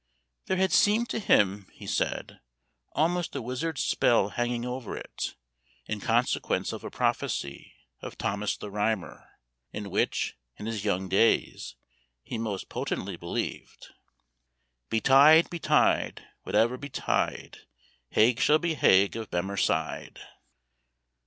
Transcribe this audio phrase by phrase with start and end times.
[0.47, 2.39] "There had seemed to him," he said,
[2.93, 5.35] "almost a wizard spell hanging over it,
[5.85, 9.29] in consequence of a prophecy of Thomas the Rhymer,
[9.71, 11.75] in which, in his young days,
[12.23, 13.89] he most potently believed:"
[14.89, 17.59] "Betide, betide, whate'er betide,
[18.09, 20.17] Haig shall be Haig of Bemerside."